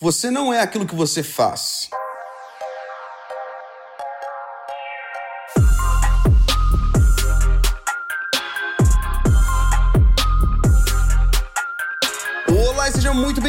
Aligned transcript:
Você 0.00 0.30
não 0.30 0.54
é 0.54 0.60
aquilo 0.60 0.86
que 0.86 0.94
você 0.94 1.24
faz. 1.24 1.90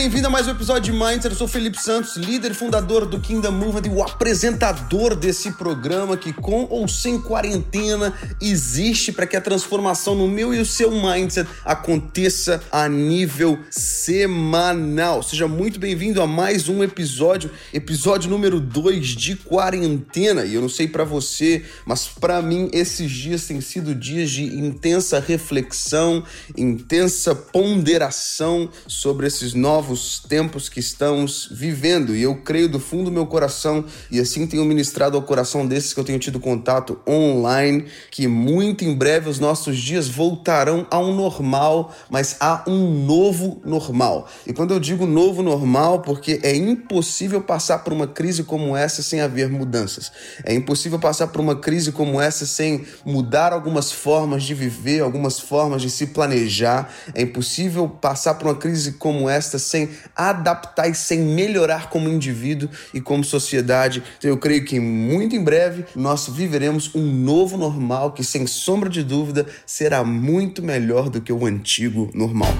Bem-vindo 0.10 0.28
a 0.28 0.32
mais 0.32 0.48
um 0.48 0.52
episódio 0.52 0.92
de 0.92 1.00
Mindset. 1.00 1.28
Eu 1.28 1.36
sou 1.36 1.48
Felipe 1.48 1.80
Santos, 1.80 2.16
líder 2.16 2.50
e 2.50 2.54
fundador 2.56 3.06
do 3.06 3.20
Kingdom 3.20 3.52
Movement 3.52 3.84
e 3.86 3.90
o 3.90 4.02
apresentador 4.02 5.16
desse 5.16 5.52
programa 5.52 6.18
que, 6.18 6.34
com 6.34 6.66
ou 6.68 6.88
sem 6.88 7.22
quarentena, 7.22 8.12
existe 8.42 9.12
para 9.12 9.28
que 9.28 9.38
a 9.38 9.42
transformação 9.42 10.16
no 10.16 10.28
meu 10.28 10.52
e 10.52 10.60
o 10.60 10.66
seu 10.66 10.90
mindset 10.90 11.48
aconteça 11.64 12.60
a 12.72 12.90
nível 12.90 13.60
semanal. 13.70 15.22
Seja 15.22 15.48
muito 15.48 15.80
bem-vindo 15.80 16.24
a 16.24 16.26
mais 16.26 16.68
um 16.68 16.84
episódio, 16.84 17.52
episódio 17.72 18.32
número 18.32 18.60
2 18.60 19.06
de 19.10 19.36
quarentena. 19.36 20.44
E 20.44 20.56
eu 20.56 20.62
não 20.62 20.70
sei 20.70 20.88
para 20.88 21.04
você, 21.04 21.64
mas 21.86 22.08
para 22.08 22.42
mim 22.42 22.68
esses 22.74 23.12
dias 23.12 23.46
têm 23.46 23.62
sido 23.62 23.94
dias 23.94 24.32
de 24.32 24.44
intensa 24.44 25.20
reflexão, 25.20 26.24
intensa 26.58 27.36
ponderação 27.36 28.70
sobre 28.88 29.28
esse 29.28 29.40
esses 29.40 29.54
novos 29.54 29.99
tempos 30.28 30.70
que 30.70 30.80
estamos 30.80 31.50
vivendo. 31.52 32.16
E 32.16 32.22
eu 32.22 32.36
creio 32.42 32.70
do 32.70 32.80
fundo 32.80 33.06
do 33.06 33.12
meu 33.12 33.26
coração, 33.26 33.84
e 34.12 34.20
assim 34.20 34.46
tenho 34.48 34.64
ministrado 34.66 35.18
ao 35.18 35.24
coração 35.24 35.66
desses 35.66 35.94
que 35.94 36.00
eu 36.00 36.04
tenho 36.04 36.20
tido 36.20 36.40
contato 36.40 37.00
online, 37.08 37.86
que 38.12 38.28
muito 38.28 38.84
em 38.84 38.96
breve 38.96 39.30
os 39.30 39.40
nossos 39.40 39.78
dias 39.78 40.08
voltarão 40.08 40.86
a 40.90 41.00
um 41.00 41.14
normal, 41.14 41.94
mas 42.10 42.36
a 42.40 42.64
um 42.68 43.06
novo 43.06 43.62
normal. 43.66 44.28
E 44.46 44.54
quando 44.54 44.74
eu 44.74 44.80
digo 44.80 45.06
novo 45.06 45.42
normal, 45.42 46.02
porque 46.02 46.40
é 46.44 46.56
impossível 46.56 47.42
passar 47.42 47.80
por 47.80 47.92
uma 47.94 48.08
crise 48.08 48.44
como 48.44 48.76
essa 48.76 49.02
sem 49.02 49.22
haver 49.22 49.50
mudanças. 49.50 50.12
É 50.44 50.54
impossível 50.54 51.00
passar 51.00 51.28
por 51.28 51.42
uma 51.42 51.56
crise 51.56 51.92
como 51.92 52.22
essa 52.22 52.46
sem 52.46 52.86
mudar 53.06 53.54
algumas 53.54 53.92
formas 53.92 54.44
de 54.44 54.54
viver, 54.54 55.02
algumas 55.02 55.40
formas 55.40 55.82
de 55.82 55.90
se 55.90 56.08
planejar. 56.08 56.94
É 57.14 57.22
impossível 57.22 57.88
passar 57.90 58.36
por 58.36 58.48
uma 58.48 58.56
crise 58.56 58.94
como 58.94 59.30
esta 59.30 59.58
sem 59.60 59.79
adaptar 60.16 60.90
e 60.90 60.96
sem 60.96 61.20
melhorar 61.20 61.90
como 61.90 62.10
indivíduo 62.10 62.70
e 62.94 63.00
como 63.00 63.24
sociedade. 63.24 64.04
Então, 64.18 64.30
eu 64.30 64.38
creio 64.38 64.66
que 64.66 64.80
muito 64.80 65.36
em 65.36 65.44
breve 65.44 65.86
nós 65.96 66.28
viveremos 66.28 66.94
um 66.96 67.06
novo 67.06 67.58
normal 67.58 68.12
que, 68.12 68.24
sem 68.24 68.48
sombra 68.48 68.90
de 68.90 69.04
dúvida, 69.04 69.46
será 69.66 70.04
muito 70.04 70.62
melhor 70.62 71.10
do 71.10 71.22
que 71.22 71.32
o 71.32 71.46
antigo 71.46 72.10
normal. 72.14 72.54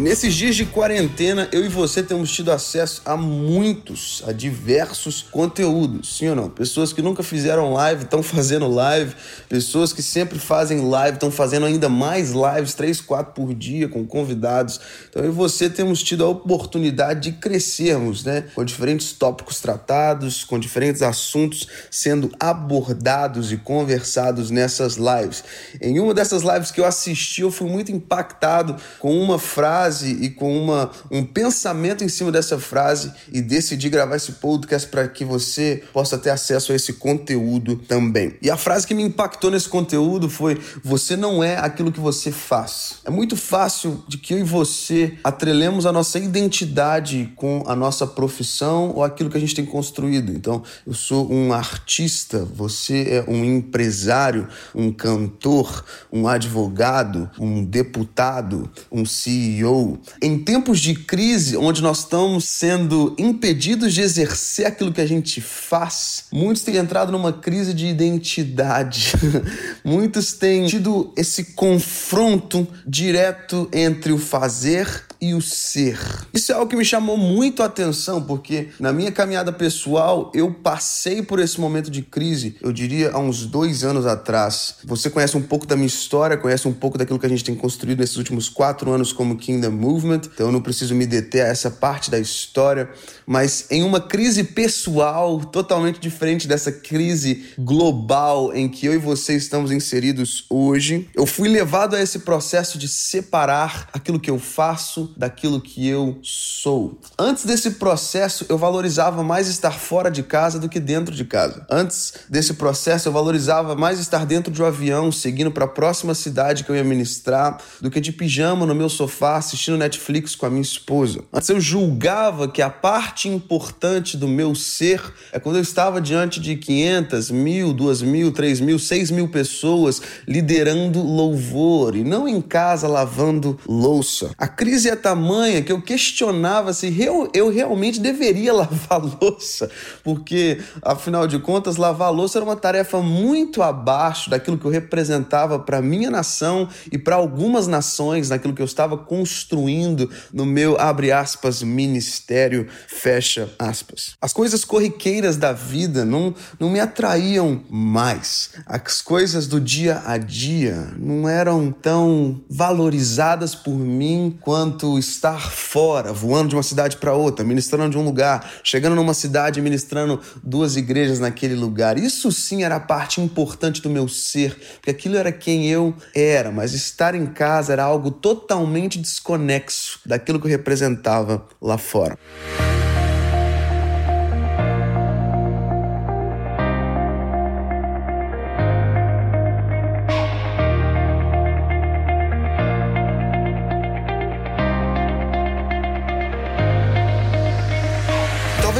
E 0.00 0.02
nesses 0.02 0.34
dias 0.34 0.56
de 0.56 0.64
quarentena, 0.64 1.46
eu 1.52 1.62
e 1.62 1.68
você 1.68 2.02
temos 2.02 2.32
tido 2.32 2.50
acesso 2.50 3.02
a 3.04 3.18
muitos, 3.18 4.22
a 4.26 4.32
diversos 4.32 5.26
conteúdos, 5.30 6.16
sim 6.16 6.30
ou 6.30 6.34
não? 6.34 6.48
Pessoas 6.48 6.90
que 6.90 7.02
nunca 7.02 7.22
fizeram 7.22 7.74
live 7.74 8.04
estão 8.04 8.22
fazendo 8.22 8.66
live, 8.66 9.14
pessoas 9.46 9.92
que 9.92 10.02
sempre 10.02 10.38
fazem 10.38 10.88
live 10.88 11.16
estão 11.16 11.30
fazendo 11.30 11.66
ainda 11.66 11.90
mais 11.90 12.30
lives, 12.30 12.72
três, 12.72 12.98
quatro 12.98 13.34
por 13.34 13.52
dia, 13.52 13.88
com 13.88 14.06
convidados. 14.06 14.80
Então 15.10 15.22
eu 15.22 15.28
e 15.28 15.34
você 15.34 15.68
temos 15.68 16.02
tido 16.02 16.24
a 16.24 16.28
oportunidade 16.28 17.30
de 17.30 17.32
crescermos, 17.32 18.24
né? 18.24 18.46
Com 18.54 18.64
diferentes 18.64 19.12
tópicos 19.12 19.60
tratados, 19.60 20.44
com 20.44 20.58
diferentes 20.58 21.02
assuntos 21.02 21.68
sendo 21.90 22.32
abordados 22.40 23.52
e 23.52 23.58
conversados 23.58 24.50
nessas 24.50 24.96
lives. 24.96 25.44
Em 25.78 26.00
uma 26.00 26.14
dessas 26.14 26.40
lives 26.42 26.70
que 26.70 26.80
eu 26.80 26.86
assisti, 26.86 27.42
eu 27.42 27.50
fui 27.50 27.68
muito 27.68 27.92
impactado 27.92 28.76
com 28.98 29.20
uma 29.20 29.38
frase 29.38 29.89
frase 29.90 30.12
e 30.20 30.30
com 30.30 30.56
uma, 30.56 30.90
um 31.10 31.24
pensamento 31.24 32.04
em 32.04 32.08
cima 32.08 32.30
dessa 32.30 32.58
frase 32.58 33.12
e 33.32 33.42
decidi 33.42 33.88
gravar 33.88 34.16
esse 34.16 34.32
podcast 34.32 34.88
para 34.88 35.08
que 35.08 35.24
você 35.24 35.82
possa 35.92 36.16
ter 36.16 36.30
acesso 36.30 36.72
a 36.72 36.76
esse 36.76 36.92
conteúdo 36.94 37.76
também. 37.76 38.34
E 38.40 38.48
a 38.48 38.56
frase 38.56 38.86
que 38.86 38.94
me 38.94 39.02
impactou 39.02 39.50
nesse 39.50 39.68
conteúdo 39.68 40.30
foi: 40.30 40.60
Você 40.84 41.16
não 41.16 41.42
é 41.42 41.56
aquilo 41.58 41.90
que 41.90 41.98
você 41.98 42.30
faz. 42.30 43.00
É 43.04 43.10
muito 43.10 43.36
fácil 43.36 44.02
de 44.06 44.16
que 44.16 44.34
eu 44.34 44.38
e 44.38 44.42
você 44.44 45.18
atrelemos 45.24 45.86
a 45.86 45.92
nossa 45.92 46.18
identidade 46.18 47.32
com 47.34 47.64
a 47.66 47.74
nossa 47.74 48.06
profissão 48.06 48.92
ou 48.94 49.02
aquilo 49.02 49.28
que 49.28 49.36
a 49.36 49.40
gente 49.40 49.54
tem 49.54 49.66
construído. 49.66 50.30
Então, 50.32 50.62
eu 50.86 50.94
sou 50.94 51.30
um 51.32 51.52
artista, 51.52 52.44
você 52.54 53.24
é 53.26 53.30
um 53.30 53.44
empresário, 53.44 54.46
um 54.74 54.92
cantor, 54.92 55.84
um 56.12 56.28
advogado, 56.28 57.28
um 57.38 57.64
deputado, 57.64 58.70
um 58.90 59.04
CEO 59.04 59.79
em 60.22 60.38
tempos 60.38 60.80
de 60.80 60.94
crise, 60.94 61.56
onde 61.56 61.82
nós 61.82 62.00
estamos 62.00 62.44
sendo 62.44 63.14
impedidos 63.18 63.94
de 63.94 64.00
exercer 64.00 64.66
aquilo 64.66 64.92
que 64.92 65.00
a 65.00 65.06
gente 65.06 65.40
faz, 65.40 66.24
muitos 66.32 66.62
têm 66.62 66.76
entrado 66.76 67.12
numa 67.12 67.32
crise 67.32 67.74
de 67.74 67.86
identidade. 67.86 69.12
muitos 69.84 70.32
têm 70.32 70.66
tido 70.66 71.12
esse 71.16 71.44
confronto 71.54 72.66
direto 72.86 73.68
entre 73.72 74.12
o 74.12 74.18
fazer 74.18 75.09
e 75.20 75.34
o 75.34 75.42
ser. 75.42 75.98
Isso 76.32 76.50
é 76.50 76.54
algo 76.54 76.68
que 76.68 76.76
me 76.76 76.84
chamou 76.84 77.16
muito 77.16 77.62
a 77.62 77.66
atenção, 77.66 78.22
porque 78.22 78.68
na 78.78 78.92
minha 78.92 79.12
caminhada 79.12 79.52
pessoal 79.52 80.32
eu 80.34 80.52
passei 80.52 81.22
por 81.22 81.38
esse 81.38 81.60
momento 81.60 81.90
de 81.90 82.02
crise, 82.02 82.56
eu 82.62 82.72
diria 82.72 83.10
há 83.10 83.18
uns 83.18 83.44
dois 83.44 83.84
anos 83.84 84.06
atrás. 84.06 84.76
Você 84.84 85.10
conhece 85.10 85.36
um 85.36 85.42
pouco 85.42 85.66
da 85.66 85.76
minha 85.76 85.86
história, 85.86 86.36
conhece 86.36 86.66
um 86.66 86.72
pouco 86.72 86.96
daquilo 86.96 87.18
que 87.18 87.26
a 87.26 87.28
gente 87.28 87.44
tem 87.44 87.54
construído 87.54 88.00
nesses 88.00 88.16
últimos 88.16 88.48
quatro 88.48 88.90
anos 88.90 89.12
como 89.12 89.36
Kingdom 89.36 89.72
Movement, 89.72 90.22
então 90.32 90.46
eu 90.46 90.52
não 90.52 90.62
preciso 90.62 90.94
me 90.94 91.06
deter 91.06 91.44
a 91.44 91.48
essa 91.48 91.70
parte 91.70 92.10
da 92.10 92.18
história, 92.18 92.88
mas 93.26 93.66
em 93.70 93.82
uma 93.82 94.00
crise 94.00 94.44
pessoal 94.44 95.40
totalmente 95.40 96.00
diferente 96.00 96.48
dessa 96.48 96.72
crise 96.72 97.44
global 97.58 98.54
em 98.54 98.68
que 98.68 98.86
eu 98.86 98.94
e 98.94 98.98
você 98.98 99.36
estamos 99.36 99.70
inseridos 99.70 100.46
hoje, 100.48 101.08
eu 101.14 101.26
fui 101.26 101.48
levado 101.48 101.94
a 101.94 102.02
esse 102.02 102.20
processo 102.20 102.78
de 102.78 102.88
separar 102.88 103.88
aquilo 103.92 104.18
que 104.18 104.30
eu 104.30 104.38
faço 104.38 105.09
daquilo 105.16 105.60
que 105.60 105.86
eu 105.88 106.18
sou. 106.22 107.00
Antes 107.18 107.44
desse 107.44 107.72
processo, 107.72 108.46
eu 108.48 108.58
valorizava 108.58 109.22
mais 109.22 109.48
estar 109.48 109.72
fora 109.72 110.10
de 110.10 110.22
casa 110.22 110.58
do 110.58 110.68
que 110.68 110.80
dentro 110.80 111.14
de 111.14 111.24
casa. 111.24 111.66
Antes 111.70 112.14
desse 112.28 112.54
processo, 112.54 113.08
eu 113.08 113.12
valorizava 113.12 113.74
mais 113.74 113.98
estar 113.98 114.24
dentro 114.26 114.52
de 114.52 114.62
um 114.62 114.66
avião, 114.66 115.10
seguindo 115.10 115.50
para 115.50 115.64
a 115.64 115.68
próxima 115.68 116.14
cidade 116.14 116.64
que 116.64 116.70
eu 116.70 116.76
ia 116.76 116.84
ministrar, 116.84 117.58
do 117.80 117.90
que 117.90 118.00
de 118.00 118.12
pijama 118.12 118.66
no 118.66 118.74
meu 118.74 118.88
sofá 118.88 119.36
assistindo 119.36 119.76
Netflix 119.76 120.34
com 120.34 120.46
a 120.46 120.50
minha 120.50 120.62
esposa. 120.62 121.22
Antes 121.32 121.48
eu 121.48 121.60
julgava 121.60 122.48
que 122.48 122.62
a 122.62 122.70
parte 122.70 123.28
importante 123.28 124.16
do 124.16 124.28
meu 124.28 124.54
ser 124.54 125.02
é 125.32 125.38
quando 125.38 125.56
eu 125.56 125.62
estava 125.62 126.00
diante 126.00 126.40
de 126.40 126.56
500, 126.56 127.30
mil, 127.30 127.72
duas 127.72 128.02
mil, 128.02 128.32
três 128.32 128.60
mil, 128.60 128.78
seis 128.78 129.10
mil 129.10 129.28
pessoas 129.28 130.00
liderando 130.26 131.02
louvor 131.02 131.96
e 131.96 132.04
não 132.04 132.28
em 132.28 132.40
casa 132.40 132.86
lavando 132.88 133.58
louça. 133.66 134.30
A 134.36 134.48
crise 134.48 134.88
é 134.88 134.96
tamanha 135.00 135.62
que 135.62 135.72
eu 135.72 135.80
questionava 135.80 136.72
se 136.72 137.00
eu, 137.00 137.30
eu 137.34 137.50
realmente 137.50 138.00
deveria 138.00 138.52
lavar 138.54 139.00
louça, 139.00 139.70
porque 140.04 140.60
afinal 140.82 141.26
de 141.26 141.38
contas, 141.38 141.76
lavar 141.76 142.12
louça 142.12 142.38
era 142.38 142.44
uma 142.44 142.56
tarefa 142.56 143.00
muito 143.00 143.62
abaixo 143.62 144.30
daquilo 144.30 144.58
que 144.58 144.64
eu 144.64 144.70
representava 144.70 145.58
para 145.58 145.80
minha 145.80 146.10
nação 146.10 146.68
e 146.90 146.98
para 146.98 147.16
algumas 147.16 147.66
nações, 147.66 148.30
naquilo 148.30 148.54
que 148.54 148.62
eu 148.62 148.66
estava 148.66 148.96
construindo 148.96 150.10
no 150.32 150.44
meu 150.44 150.78
abre 150.80 151.12
aspas 151.12 151.62
ministério 151.62 152.68
fecha 152.86 153.48
aspas. 153.58 154.16
As 154.20 154.32
coisas 154.32 154.64
corriqueiras 154.64 155.36
da 155.36 155.52
vida 155.52 156.04
não, 156.04 156.34
não 156.58 156.70
me 156.70 156.80
atraíam 156.80 157.62
mais. 157.70 158.50
As 158.66 159.00
coisas 159.00 159.46
do 159.46 159.60
dia 159.60 160.02
a 160.04 160.16
dia 160.18 160.92
não 160.96 161.28
eram 161.28 161.70
tão 161.70 162.40
valorizadas 162.48 163.54
por 163.54 163.74
mim 163.74 164.36
quanto 164.40 164.89
estar 164.98 165.50
fora, 165.50 166.12
voando 166.12 166.50
de 166.50 166.56
uma 166.56 166.62
cidade 166.62 166.96
para 166.96 167.12
outra, 167.12 167.44
ministrando 167.44 167.90
de 167.90 167.98
um 167.98 168.04
lugar, 168.04 168.50
chegando 168.62 168.96
numa 168.96 169.14
cidade 169.14 169.60
ministrando 169.60 170.20
duas 170.42 170.76
igrejas 170.76 171.18
naquele 171.20 171.54
lugar. 171.54 171.98
Isso 171.98 172.30
sim 172.32 172.62
era 172.62 172.78
parte 172.80 173.20
importante 173.20 173.82
do 173.82 173.90
meu 173.90 174.08
ser, 174.08 174.56
porque 174.74 174.90
aquilo 174.90 175.16
era 175.16 175.32
quem 175.32 175.66
eu 175.66 175.94
era, 176.14 176.50
mas 176.50 176.72
estar 176.72 177.14
em 177.14 177.26
casa 177.26 177.72
era 177.72 177.84
algo 177.84 178.10
totalmente 178.10 178.98
desconexo 178.98 180.00
daquilo 180.04 180.40
que 180.40 180.46
eu 180.46 180.50
representava 180.50 181.46
lá 181.60 181.78
fora. 181.78 182.18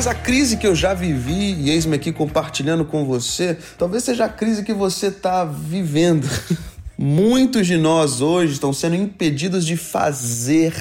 Talvez 0.00 0.18
a 0.18 0.22
crise 0.22 0.56
que 0.56 0.66
eu 0.66 0.74
já 0.74 0.94
vivi, 0.94 1.52
e 1.60 1.68
eis-me 1.68 1.94
aqui 1.94 2.10
compartilhando 2.10 2.86
com 2.86 3.04
você, 3.04 3.58
talvez 3.76 4.02
seja 4.02 4.24
a 4.24 4.28
crise 4.30 4.62
que 4.62 4.72
você 4.72 5.08
está 5.08 5.44
vivendo. 5.44 6.26
Muitos 7.02 7.66
de 7.66 7.78
nós 7.78 8.20
hoje 8.20 8.52
estão 8.52 8.74
sendo 8.74 8.94
impedidos 8.94 9.64
de 9.64 9.74
fazer 9.74 10.74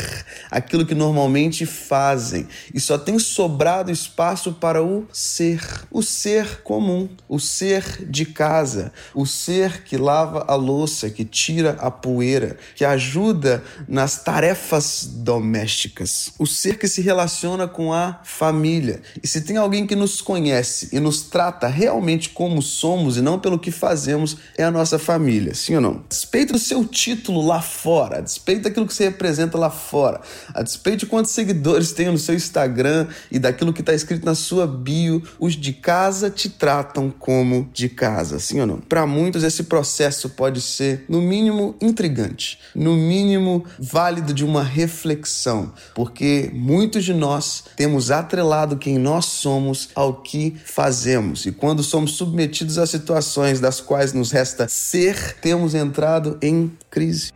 aquilo 0.52 0.86
que 0.86 0.94
normalmente 0.94 1.66
fazem. 1.66 2.46
E 2.74 2.80
só 2.82 2.98
tem 2.98 3.18
sobrado 3.18 3.90
espaço 3.90 4.52
para 4.52 4.84
o 4.84 5.08
ser, 5.14 5.66
o 5.90 6.04
ser 6.04 6.62
comum, 6.62 7.08
o 7.30 7.40
ser 7.40 8.06
de 8.06 8.26
casa, 8.26 8.92
o 9.16 9.26
ser 9.26 9.86
que 9.86 9.96
lava 9.96 10.44
a 10.46 10.56
louça, 10.56 11.10
que 11.10 11.24
tira 11.24 11.78
a 11.80 11.90
poeira, 11.90 12.58
que 12.76 12.84
ajuda 12.84 13.64
nas 13.88 14.22
tarefas 14.22 15.10
domésticas, 15.10 16.34
o 16.38 16.46
ser 16.46 16.78
que 16.78 16.90
se 16.90 17.02
relaciona 17.02 17.66
com 17.66 17.94
a 17.94 18.20
família. 18.26 19.02
E 19.24 19.26
se 19.28 19.40
tem 19.40 19.56
alguém 19.56 19.88
que 19.88 19.96
nos 19.96 20.20
conhece 20.20 20.90
e 20.92 21.00
nos 21.00 21.22
trata 21.22 21.68
realmente 21.68 22.28
como 22.28 22.62
somos 22.62 23.16
e 23.16 23.22
não 23.22 23.40
pelo 23.40 23.58
que 23.58 23.72
fazemos, 23.72 24.36
é 24.58 24.66
a 24.66 24.72
nossa 24.72 25.00
família, 25.00 25.56
sim 25.56 25.76
ou 25.76 25.82
não? 25.82 26.09
Despeito 26.10 26.54
do 26.54 26.60
seu 26.60 26.84
título 26.84 27.46
lá 27.46 27.62
fora, 27.62 28.18
a 28.18 28.22
despeito 28.22 28.64
daquilo 28.64 28.88
que 28.88 28.94
você 28.94 29.06
representa 29.06 29.60
lá 29.60 29.70
fora, 29.70 30.20
a 30.56 30.64
despeito 30.64 31.02
de 31.02 31.06
quantos 31.06 31.32
seguidores 31.32 31.92
tem 31.92 32.08
no 32.08 32.18
seu 32.18 32.34
Instagram 32.34 33.08
e 33.32 33.38
daquilo 33.38 33.72
que 33.72 33.82
está 33.82 33.94
escrito 33.94 34.26
na 34.26 34.34
sua 34.34 34.66
bio, 34.66 35.22
os 35.40 35.54
de 35.54 35.72
casa 35.72 36.32
te 36.32 36.50
tratam 36.50 37.12
como 37.12 37.70
de 37.72 37.88
casa, 37.88 38.40
sim 38.40 38.60
ou 38.60 38.66
não? 38.66 38.80
Para 38.80 39.06
muitos, 39.06 39.44
esse 39.44 39.64
processo 39.64 40.30
pode 40.30 40.62
ser, 40.62 41.06
no 41.08 41.22
mínimo, 41.22 41.76
intrigante, 41.80 42.58
no 42.74 42.96
mínimo, 42.96 43.64
válido 43.78 44.34
de 44.34 44.44
uma 44.44 44.64
reflexão, 44.64 45.72
porque 45.94 46.50
muitos 46.52 47.06
de 47.06 47.14
nós 47.14 47.66
temos 47.76 48.10
atrelado 48.10 48.78
quem 48.78 48.98
nós 48.98 49.26
somos 49.26 49.90
ao 49.94 50.22
que 50.24 50.58
fazemos, 50.66 51.46
e 51.46 51.52
quando 51.52 51.84
somos 51.84 52.14
submetidos 52.14 52.80
a 52.80 52.88
situações 52.88 53.60
das 53.60 53.80
quais 53.80 54.12
nos 54.12 54.32
resta 54.32 54.68
ser, 54.68 55.36
temos 55.40 55.76
entrado 55.76 55.99
em 56.42 56.72
crise. 56.90 57.32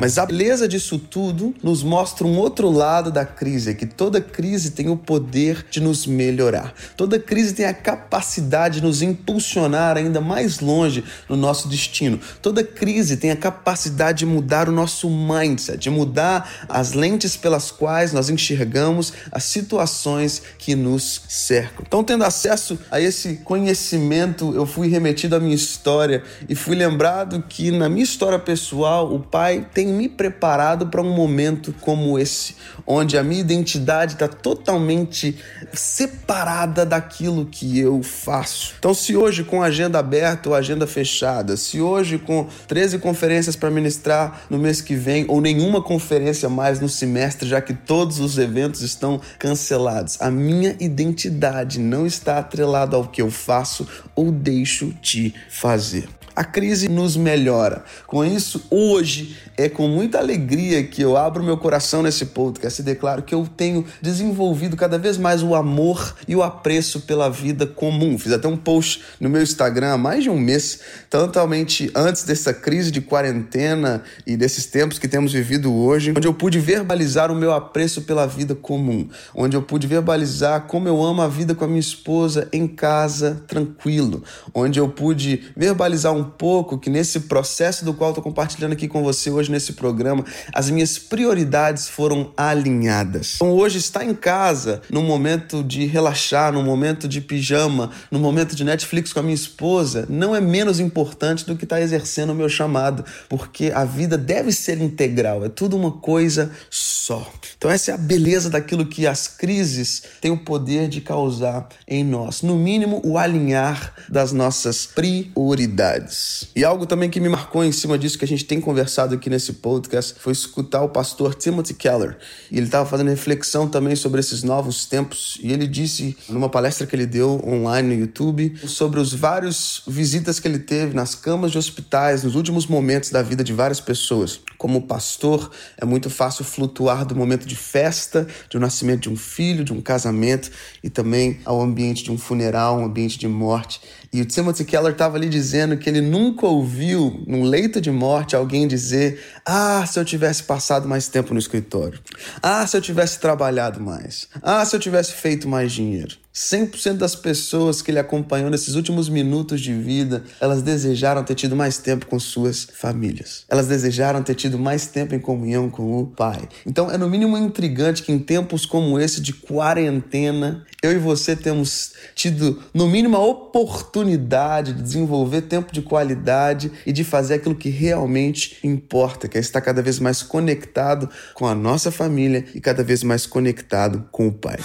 Mas 0.00 0.16
a 0.16 0.24
beleza 0.24 0.66
disso 0.66 0.98
tudo 0.98 1.54
nos 1.62 1.82
mostra 1.82 2.26
um 2.26 2.38
outro 2.38 2.70
lado 2.70 3.10
da 3.10 3.26
crise, 3.26 3.72
é 3.72 3.74
que 3.74 3.84
toda 3.84 4.18
crise 4.18 4.70
tem 4.70 4.88
o 4.88 4.96
poder 4.96 5.66
de 5.70 5.78
nos 5.78 6.06
melhorar. 6.06 6.72
Toda 6.96 7.18
crise 7.18 7.52
tem 7.52 7.66
a 7.66 7.74
capacidade 7.74 8.80
de 8.80 8.86
nos 8.86 9.02
impulsionar 9.02 9.98
ainda 9.98 10.18
mais 10.18 10.60
longe 10.60 11.04
no 11.28 11.36
nosso 11.36 11.68
destino. 11.68 12.18
Toda 12.40 12.64
crise 12.64 13.18
tem 13.18 13.30
a 13.30 13.36
capacidade 13.36 14.20
de 14.20 14.26
mudar 14.26 14.70
o 14.70 14.72
nosso 14.72 15.10
mindset, 15.10 15.76
de 15.76 15.90
mudar 15.90 16.66
as 16.66 16.94
lentes 16.94 17.36
pelas 17.36 17.70
quais 17.70 18.14
nós 18.14 18.30
enxergamos 18.30 19.12
as 19.30 19.44
situações 19.44 20.40
que 20.56 20.74
nos 20.74 21.20
cercam. 21.28 21.84
Então, 21.86 22.02
tendo 22.02 22.24
acesso 22.24 22.78
a 22.90 22.98
esse 22.98 23.36
conhecimento, 23.44 24.54
eu 24.54 24.64
fui 24.64 24.88
remetido 24.88 25.36
à 25.36 25.40
minha 25.40 25.54
história 25.54 26.22
e 26.48 26.54
fui 26.54 26.74
lembrado 26.74 27.44
que 27.46 27.70
na 27.70 27.88
minha 27.90 28.04
história 28.04 28.38
pessoal, 28.38 29.14
o 29.14 29.20
pai 29.20 29.66
tem 29.74 29.89
me 29.90 30.08
preparado 30.08 30.86
para 30.86 31.02
um 31.02 31.14
momento 31.14 31.74
como 31.80 32.18
esse, 32.18 32.56
onde 32.86 33.18
a 33.18 33.22
minha 33.22 33.40
identidade 33.40 34.14
está 34.14 34.28
totalmente 34.28 35.36
separada 35.72 36.84
daquilo 36.86 37.46
que 37.46 37.78
eu 37.78 38.02
faço. 38.02 38.74
Então, 38.78 38.94
se 38.94 39.16
hoje 39.16 39.44
com 39.44 39.62
agenda 39.62 39.98
aberta 39.98 40.48
ou 40.48 40.54
agenda 40.54 40.86
fechada, 40.86 41.56
se 41.56 41.80
hoje 41.80 42.18
com 42.18 42.46
13 42.66 42.98
conferências 42.98 43.56
para 43.56 43.70
ministrar 43.70 44.42
no 44.48 44.58
mês 44.58 44.80
que 44.80 44.94
vem 44.94 45.24
ou 45.28 45.40
nenhuma 45.40 45.82
conferência 45.82 46.48
mais 46.48 46.80
no 46.80 46.88
semestre, 46.88 47.48
já 47.48 47.60
que 47.60 47.74
todos 47.74 48.18
os 48.18 48.38
eventos 48.38 48.82
estão 48.82 49.20
cancelados, 49.38 50.16
a 50.20 50.30
minha 50.30 50.76
identidade 50.80 51.78
não 51.78 52.06
está 52.06 52.38
atrelada 52.38 52.96
ao 52.96 53.06
que 53.06 53.22
eu 53.22 53.30
faço 53.30 53.86
ou 54.14 54.30
deixo 54.30 54.94
de 55.00 55.34
fazer. 55.48 56.08
A 56.40 56.44
crise 56.44 56.88
nos 56.88 57.18
melhora. 57.18 57.84
Com 58.06 58.24
isso, 58.24 58.62
hoje 58.70 59.36
é 59.58 59.68
com 59.68 59.86
muita 59.86 60.16
alegria 60.16 60.82
que 60.82 61.02
eu 61.02 61.14
abro 61.14 61.44
meu 61.44 61.58
coração 61.58 62.02
nesse 62.02 62.24
podcast 62.24 62.80
e 62.80 62.82
declaro 62.82 63.20
que 63.20 63.34
eu 63.34 63.46
tenho 63.46 63.84
desenvolvido 64.00 64.74
cada 64.74 64.96
vez 64.96 65.18
mais 65.18 65.42
o 65.42 65.54
amor 65.54 66.16
e 66.26 66.34
o 66.34 66.42
apreço 66.42 67.02
pela 67.02 67.28
vida 67.28 67.66
comum. 67.66 68.18
Fiz 68.18 68.32
até 68.32 68.48
um 68.48 68.56
post 68.56 69.02
no 69.20 69.28
meu 69.28 69.42
Instagram 69.42 69.92
há 69.92 69.98
mais 69.98 70.22
de 70.22 70.30
um 70.30 70.40
mês, 70.40 70.80
totalmente 71.10 71.90
antes 71.94 72.24
dessa 72.24 72.54
crise 72.54 72.90
de 72.90 73.02
quarentena 73.02 74.02
e 74.26 74.34
desses 74.34 74.64
tempos 74.64 74.98
que 74.98 75.06
temos 75.06 75.34
vivido 75.34 75.70
hoje, 75.70 76.14
onde 76.16 76.26
eu 76.26 76.32
pude 76.32 76.58
verbalizar 76.58 77.30
o 77.30 77.36
meu 77.36 77.52
apreço 77.52 78.00
pela 78.00 78.26
vida 78.26 78.54
comum, 78.54 79.06
onde 79.34 79.58
eu 79.58 79.62
pude 79.62 79.86
verbalizar 79.86 80.62
como 80.62 80.88
eu 80.88 81.04
amo 81.04 81.20
a 81.20 81.28
vida 81.28 81.54
com 81.54 81.66
a 81.66 81.68
minha 81.68 81.80
esposa 81.80 82.48
em 82.50 82.66
casa, 82.66 83.42
tranquilo, 83.46 84.24
onde 84.54 84.80
eu 84.80 84.88
pude 84.88 85.52
verbalizar 85.54 86.14
um 86.14 86.29
pouco 86.30 86.78
que 86.78 86.88
nesse 86.88 87.20
processo 87.20 87.84
do 87.84 87.94
qual 87.94 88.10
estou 88.10 88.22
compartilhando 88.22 88.72
aqui 88.72 88.88
com 88.88 89.02
você 89.02 89.30
hoje 89.30 89.50
nesse 89.50 89.74
programa, 89.74 90.24
as 90.52 90.70
minhas 90.70 90.98
prioridades 90.98 91.88
foram 91.88 92.32
alinhadas. 92.36 93.34
Então 93.36 93.50
hoje 93.52 93.78
estar 93.78 94.04
em 94.04 94.14
casa, 94.14 94.82
no 94.90 95.02
momento 95.02 95.62
de 95.62 95.86
relaxar, 95.86 96.52
no 96.52 96.62
momento 96.62 97.08
de 97.08 97.20
pijama, 97.20 97.90
no 98.10 98.18
momento 98.18 98.54
de 98.54 98.64
Netflix 98.64 99.12
com 99.12 99.20
a 99.20 99.22
minha 99.22 99.34
esposa, 99.34 100.06
não 100.08 100.34
é 100.34 100.40
menos 100.40 100.80
importante 100.80 101.44
do 101.44 101.56
que 101.56 101.64
estar 101.64 101.80
exercendo 101.80 102.30
o 102.30 102.34
meu 102.34 102.48
chamado, 102.48 103.04
porque 103.28 103.72
a 103.74 103.84
vida 103.84 104.16
deve 104.16 104.52
ser 104.52 104.80
integral, 104.80 105.44
é 105.44 105.48
tudo 105.48 105.76
uma 105.76 105.92
coisa 105.92 106.50
só. 106.70 107.30
Então 107.56 107.70
essa 107.70 107.90
é 107.90 107.94
a 107.94 107.98
beleza 107.98 108.50
daquilo 108.50 108.86
que 108.86 109.06
as 109.06 109.28
crises 109.28 110.02
têm 110.20 110.30
o 110.30 110.44
poder 110.44 110.88
de 110.88 111.00
causar 111.00 111.68
em 111.86 112.04
nós. 112.04 112.42
No 112.42 112.56
mínimo, 112.56 113.00
o 113.04 113.18
alinhar 113.18 113.94
das 114.08 114.32
nossas 114.32 114.86
prioridades. 114.86 116.19
E 116.54 116.64
algo 116.64 116.86
também 116.86 117.08
que 117.08 117.20
me 117.20 117.28
marcou 117.28 117.64
em 117.64 117.72
cima 117.72 117.98
disso 117.98 118.18
que 118.18 118.24
a 118.24 118.28
gente 118.28 118.44
tem 118.44 118.60
conversado 118.60 119.14
aqui 119.14 119.30
nesse 119.30 119.54
podcast 119.54 120.14
foi 120.18 120.32
escutar 120.32 120.82
o 120.82 120.88
pastor 120.88 121.34
Timothy 121.34 121.74
Keller. 121.74 122.18
E 122.50 122.56
ele 122.56 122.66
estava 122.66 122.88
fazendo 122.88 123.08
reflexão 123.08 123.68
também 123.68 123.94
sobre 123.94 124.20
esses 124.20 124.42
novos 124.42 124.86
tempos 124.86 125.38
e 125.42 125.52
ele 125.52 125.66
disse 125.66 126.16
numa 126.28 126.48
palestra 126.48 126.86
que 126.86 126.96
ele 126.96 127.06
deu 127.06 127.40
online 127.46 127.94
no 127.94 128.00
YouTube 128.00 128.56
sobre 128.66 129.00
os 129.00 129.12
vários 129.12 129.82
visitas 129.86 130.40
que 130.40 130.48
ele 130.48 130.58
teve 130.58 130.94
nas 130.94 131.14
camas 131.14 131.52
de 131.52 131.58
hospitais 131.58 132.24
nos 132.24 132.34
últimos 132.34 132.66
momentos 132.66 133.10
da 133.10 133.22
vida 133.22 133.44
de 133.44 133.52
várias 133.52 133.80
pessoas. 133.80 134.40
Como 134.58 134.82
pastor, 134.82 135.50
é 135.76 135.84
muito 135.84 136.10
fácil 136.10 136.44
flutuar 136.44 137.04
do 137.06 137.16
momento 137.16 137.46
de 137.46 137.56
festa, 137.56 138.26
do 138.50 138.60
nascimento 138.60 139.02
de 139.02 139.10
um 139.10 139.16
filho, 139.16 139.64
de 139.64 139.72
um 139.72 139.80
casamento 139.80 140.50
e 140.82 140.90
também 140.90 141.40
ao 141.44 141.60
ambiente 141.60 142.04
de 142.04 142.10
um 142.10 142.18
funeral, 142.18 142.78
um 142.78 142.84
ambiente 142.84 143.18
de 143.18 143.28
morte. 143.28 143.80
E 144.12 144.20
o 144.20 144.24
Timothy 144.24 144.64
Keller 144.64 144.92
estava 144.92 145.16
ali 145.16 145.28
dizendo 145.28 145.76
que 145.76 145.88
ele 145.88 146.00
nunca 146.00 146.44
ouviu, 146.44 147.22
num 147.28 147.44
leito 147.44 147.80
de 147.80 147.92
morte, 147.92 148.34
alguém 148.34 148.66
dizer: 148.66 149.22
Ah, 149.46 149.84
se 149.86 150.00
eu 150.00 150.04
tivesse 150.04 150.42
passado 150.42 150.88
mais 150.88 151.06
tempo 151.06 151.32
no 151.32 151.38
escritório. 151.38 152.00
Ah, 152.42 152.66
se 152.66 152.76
eu 152.76 152.80
tivesse 152.80 153.20
trabalhado 153.20 153.80
mais. 153.80 154.28
Ah, 154.42 154.64
se 154.64 154.74
eu 154.74 154.80
tivesse 154.80 155.12
feito 155.12 155.48
mais 155.48 155.70
dinheiro. 155.70 156.16
100% 156.34 156.94
das 156.94 157.16
pessoas 157.16 157.82
que 157.82 157.90
ele 157.90 157.98
acompanhou 157.98 158.50
nesses 158.50 158.74
últimos 158.74 159.08
minutos 159.08 159.60
de 159.60 159.74
vida, 159.74 160.22
elas 160.40 160.62
desejaram 160.62 161.24
ter 161.24 161.34
tido 161.34 161.56
mais 161.56 161.78
tempo 161.78 162.06
com 162.06 162.20
suas 162.20 162.68
famílias. 162.72 163.44
Elas 163.48 163.66
desejaram 163.66 164.22
ter 164.22 164.34
tido 164.34 164.58
mais 164.58 164.86
tempo 164.86 165.14
em 165.14 165.18
comunhão 165.18 165.68
com 165.68 166.00
o 166.00 166.06
Pai. 166.06 166.48
Então 166.64 166.90
é 166.90 166.96
no 166.96 167.10
mínimo 167.10 167.36
intrigante 167.36 168.02
que 168.02 168.12
em 168.12 168.18
tempos 168.18 168.64
como 168.64 168.98
esse 168.98 169.20
de 169.20 169.32
quarentena, 169.32 170.64
eu 170.82 170.92
e 170.92 170.98
você 170.98 171.34
temos 171.34 171.94
tido 172.14 172.62
no 172.72 172.86
mínimo 172.86 173.16
a 173.16 173.24
oportunidade 173.24 174.72
de 174.72 174.82
desenvolver 174.82 175.42
tempo 175.42 175.72
de 175.72 175.82
qualidade 175.82 176.70
e 176.86 176.92
de 176.92 177.02
fazer 177.02 177.34
aquilo 177.34 177.56
que 177.56 177.70
realmente 177.70 178.56
importa, 178.62 179.26
que 179.26 179.36
é 179.36 179.40
estar 179.40 179.60
cada 179.60 179.82
vez 179.82 179.98
mais 179.98 180.22
conectado 180.22 181.08
com 181.34 181.46
a 181.46 181.54
nossa 181.54 181.90
família 181.90 182.44
e 182.54 182.60
cada 182.60 182.84
vez 182.84 183.02
mais 183.02 183.26
conectado 183.26 184.06
com 184.12 184.28
o 184.28 184.32
Pai. 184.32 184.58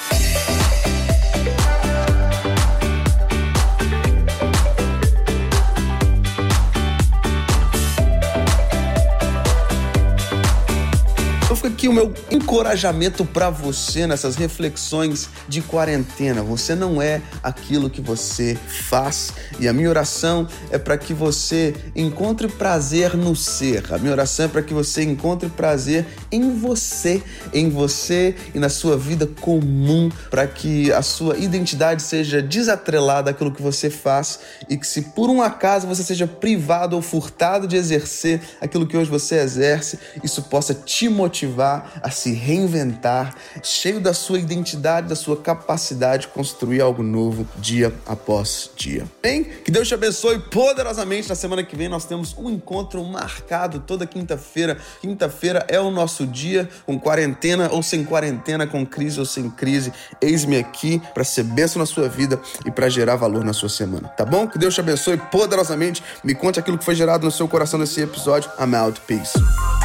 Aqui 11.85 11.87
o 11.87 11.93
meu 11.93 12.13
encorajamento 12.31 13.23
para 13.23 13.49
você 13.49 14.07
nessas 14.07 14.35
reflexões 14.35 15.29
de 15.47 15.61
quarentena. 15.61 16.41
Você 16.41 16.73
não 16.73 17.01
é 17.01 17.21
aquilo 17.43 17.89
que 17.89 18.01
você 18.01 18.57
faz 18.67 19.33
e 19.59 19.67
a 19.67 19.73
minha 19.73 19.89
oração 19.89 20.47
é 20.71 20.79
para 20.79 20.97
que 20.97 21.13
você 21.13 21.75
encontre 21.95 22.47
prazer 22.47 23.15
no 23.15 23.35
ser. 23.35 23.93
A 23.93 23.97
minha 23.99 24.11
oração 24.11 24.45
é 24.45 24.47
para 24.47 24.63
que 24.63 24.73
você 24.73 25.03
encontre 25.03 25.47
prazer 25.49 26.05
em 26.31 26.57
você, 26.57 27.21
em 27.53 27.69
você 27.69 28.35
e 28.53 28.59
na 28.59 28.69
sua 28.69 28.97
vida 28.97 29.27
comum, 29.39 30.09
para 30.31 30.47
que 30.47 30.91
a 30.91 31.01
sua 31.01 31.37
identidade 31.37 32.01
seja 32.01 32.41
desatrelada 32.41 33.29
àquilo 33.29 33.51
que 33.51 33.61
você 33.61 33.89
faz 33.89 34.39
e 34.67 34.77
que 34.77 34.87
se 34.87 35.01
por 35.01 35.29
um 35.29 35.41
acaso 35.41 35.87
você 35.87 36.03
seja 36.03 36.25
privado 36.25 36.95
ou 36.95 37.01
furtado 37.01 37.67
de 37.67 37.75
exercer 37.75 38.41
aquilo 38.59 38.87
que 38.87 38.97
hoje 38.97 39.09
você 39.09 39.35
exerce, 39.35 39.99
isso 40.23 40.41
possa 40.43 40.73
te 40.73 41.07
motivar 41.07 41.74
a 42.01 42.09
se 42.09 42.33
reinventar, 42.33 43.35
cheio 43.63 43.99
da 43.99 44.13
sua 44.13 44.39
identidade, 44.39 45.07
da 45.07 45.15
sua 45.15 45.37
capacidade 45.37 46.23
de 46.23 46.27
construir 46.29 46.81
algo 46.81 47.03
novo 47.03 47.47
dia 47.57 47.93
após 48.05 48.69
dia. 48.75 49.05
Bem, 49.21 49.43
que 49.43 49.71
Deus 49.71 49.87
te 49.87 49.93
abençoe 49.93 50.39
poderosamente. 50.39 51.29
Na 51.29 51.35
semana 51.35 51.63
que 51.63 51.75
vem 51.75 51.89
nós 51.89 52.05
temos 52.05 52.35
um 52.37 52.49
encontro 52.49 53.03
marcado 53.03 53.79
toda 53.79 54.05
quinta-feira. 54.05 54.77
Quinta-feira 55.01 55.65
é 55.67 55.79
o 55.79 55.91
nosso 55.91 56.25
dia 56.25 56.69
com 56.85 56.99
quarentena 56.99 57.69
ou 57.71 57.81
sem 57.81 58.03
quarentena, 58.03 58.67
com 58.67 58.85
crise 58.85 59.19
ou 59.19 59.25
sem 59.25 59.49
crise. 59.49 59.91
Eis-me 60.21 60.57
aqui 60.57 61.01
para 61.13 61.23
ser 61.23 61.43
bênção 61.43 61.79
na 61.79 61.85
sua 61.85 62.07
vida 62.07 62.39
e 62.65 62.71
para 62.71 62.89
gerar 62.89 63.15
valor 63.15 63.43
na 63.43 63.53
sua 63.53 63.69
semana, 63.69 64.07
tá 64.09 64.25
bom? 64.25 64.47
Que 64.47 64.57
Deus 64.57 64.73
te 64.73 64.79
abençoe 64.79 65.17
poderosamente. 65.17 66.03
Me 66.23 66.35
conte 66.35 66.59
aquilo 66.59 66.77
que 66.77 66.85
foi 66.85 66.95
gerado 66.95 67.25
no 67.25 67.31
seu 67.31 67.47
coração 67.47 67.79
nesse 67.79 68.01
episódio. 68.01 68.49
I'm 68.59 68.75
out. 68.75 68.99
Peace. 69.07 69.84